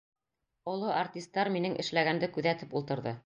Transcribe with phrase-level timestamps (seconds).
[0.71, 3.17] Оло артистар минең эшләгәнде күҙәтеп ултырҙы.